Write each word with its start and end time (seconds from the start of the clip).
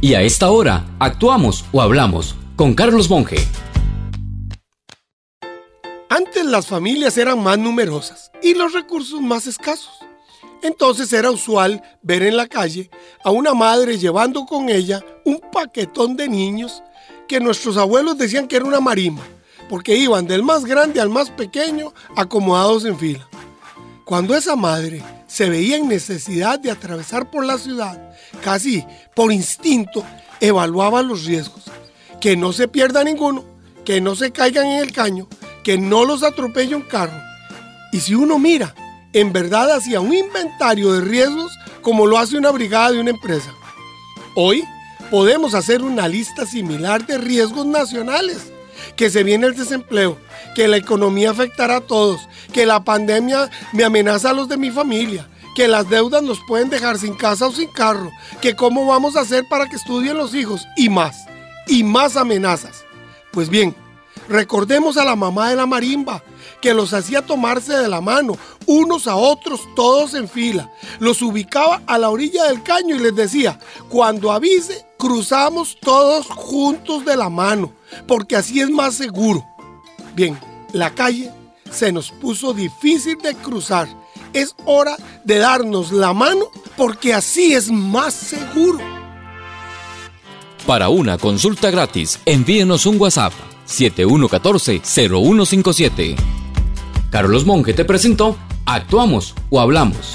Y 0.00 0.12
a 0.12 0.20
esta 0.20 0.50
hora, 0.50 0.84
actuamos 0.98 1.64
o 1.72 1.80
hablamos 1.80 2.36
con 2.54 2.74
Carlos 2.74 3.08
Monge. 3.08 3.38
Antes 6.10 6.44
las 6.44 6.66
familias 6.66 7.16
eran 7.16 7.42
más 7.42 7.58
numerosas 7.58 8.30
y 8.42 8.52
los 8.52 8.74
recursos 8.74 9.22
más 9.22 9.46
escasos. 9.46 9.94
Entonces 10.62 11.12
era 11.14 11.30
usual 11.30 11.82
ver 12.02 12.22
en 12.22 12.36
la 12.36 12.46
calle 12.46 12.90
a 13.24 13.30
una 13.30 13.54
madre 13.54 13.96
llevando 13.96 14.44
con 14.44 14.68
ella 14.68 15.02
un 15.24 15.40
paquetón 15.50 16.14
de 16.14 16.28
niños 16.28 16.82
que 17.26 17.40
nuestros 17.40 17.78
abuelos 17.78 18.18
decían 18.18 18.48
que 18.48 18.56
era 18.56 18.66
una 18.66 18.80
marimba, 18.80 19.22
porque 19.70 19.96
iban 19.96 20.26
del 20.26 20.42
más 20.42 20.66
grande 20.66 21.00
al 21.00 21.08
más 21.08 21.30
pequeño 21.30 21.94
acomodados 22.16 22.84
en 22.84 22.98
fila. 22.98 23.26
Cuando 24.04 24.34
esa 24.34 24.56
madre 24.56 25.02
se 25.36 25.50
veía 25.50 25.76
en 25.76 25.86
necesidad 25.86 26.58
de 26.58 26.70
atravesar 26.70 27.30
por 27.30 27.44
la 27.44 27.58
ciudad, 27.58 28.10
casi 28.42 28.86
por 29.14 29.30
instinto 29.30 30.02
evaluaba 30.40 31.02
los 31.02 31.26
riesgos. 31.26 31.64
Que 32.22 32.38
no 32.38 32.54
se 32.54 32.68
pierda 32.68 33.04
ninguno, 33.04 33.44
que 33.84 34.00
no 34.00 34.16
se 34.16 34.30
caigan 34.32 34.64
en 34.64 34.78
el 34.82 34.92
caño, 34.92 35.28
que 35.62 35.76
no 35.76 36.06
los 36.06 36.22
atropelle 36.22 36.74
un 36.74 36.84
carro. 36.84 37.20
Y 37.92 38.00
si 38.00 38.14
uno 38.14 38.38
mira, 38.38 38.74
en 39.12 39.34
verdad 39.34 39.72
hacía 39.72 40.00
un 40.00 40.14
inventario 40.14 40.94
de 40.94 41.02
riesgos 41.02 41.52
como 41.82 42.06
lo 42.06 42.16
hace 42.16 42.38
una 42.38 42.50
brigada 42.50 42.92
de 42.92 43.00
una 43.00 43.10
empresa. 43.10 43.52
Hoy 44.36 44.64
podemos 45.10 45.52
hacer 45.52 45.82
una 45.82 46.08
lista 46.08 46.46
similar 46.46 47.06
de 47.06 47.18
riesgos 47.18 47.66
nacionales, 47.66 48.54
que 48.96 49.10
se 49.10 49.22
viene 49.22 49.46
el 49.46 49.56
desempleo, 49.56 50.18
que 50.54 50.68
la 50.68 50.76
economía 50.76 51.30
afectará 51.30 51.76
a 51.76 51.80
todos, 51.80 52.20
que 52.52 52.66
la 52.66 52.84
pandemia 52.84 53.50
me 53.72 53.84
amenaza 53.84 54.30
a 54.30 54.32
los 54.32 54.48
de 54.48 54.56
mi 54.56 54.70
familia, 54.70 55.28
que 55.54 55.68
las 55.68 55.88
deudas 55.88 56.22
nos 56.22 56.38
pueden 56.46 56.70
dejar 56.70 56.98
sin 56.98 57.14
casa 57.14 57.46
o 57.46 57.52
sin 57.52 57.68
carro, 57.72 58.10
que 58.40 58.54
cómo 58.54 58.86
vamos 58.86 59.16
a 59.16 59.20
hacer 59.20 59.44
para 59.48 59.68
que 59.68 59.76
estudien 59.76 60.16
los 60.16 60.34
hijos 60.34 60.66
y 60.76 60.88
más, 60.88 61.26
y 61.66 61.82
más 61.82 62.16
amenazas. 62.16 62.84
Pues 63.32 63.48
bien, 63.48 63.74
recordemos 64.28 64.96
a 64.96 65.04
la 65.04 65.16
mamá 65.16 65.50
de 65.50 65.56
la 65.56 65.66
marimba, 65.66 66.22
que 66.60 66.72
los 66.74 66.92
hacía 66.94 67.24
tomarse 67.24 67.74
de 67.74 67.88
la 67.88 68.00
mano, 68.00 68.38
unos 68.66 69.06
a 69.06 69.16
otros, 69.16 69.60
todos 69.74 70.14
en 70.14 70.28
fila. 70.28 70.70
Los 70.98 71.22
ubicaba 71.22 71.82
a 71.86 71.98
la 71.98 72.08
orilla 72.08 72.44
del 72.44 72.62
caño 72.62 72.96
y 72.96 72.98
les 72.98 73.14
decía, 73.14 73.58
cuando 73.88 74.32
avise, 74.32 74.85
cruzamos 74.98 75.78
todos 75.80 76.26
juntos 76.26 77.04
de 77.04 77.16
la 77.16 77.28
mano, 77.28 77.72
porque 78.06 78.36
así 78.36 78.60
es 78.60 78.70
más 78.70 78.94
seguro. 78.94 79.44
Bien, 80.14 80.38
la 80.72 80.94
calle 80.94 81.32
se 81.70 81.92
nos 81.92 82.10
puso 82.10 82.54
difícil 82.54 83.18
de 83.18 83.34
cruzar. 83.34 83.86
Es 84.32 84.54
hora 84.64 84.96
de 85.24 85.38
darnos 85.38 85.92
la 85.92 86.12
mano 86.12 86.46
porque 86.76 87.14
así 87.14 87.54
es 87.54 87.70
más 87.70 88.12
seguro. 88.14 88.80
Para 90.66 90.88
una 90.88 91.16
consulta 91.18 91.70
gratis, 91.70 92.18
envíenos 92.24 92.86
un 92.86 93.00
WhatsApp 93.00 93.32
7114-0157. 93.68 96.16
Carlos 97.10 97.46
Monge 97.46 97.72
te 97.72 97.84
presentó 97.84 98.36
Actuamos 98.64 99.36
o 99.48 99.60
Hablamos. 99.60 100.14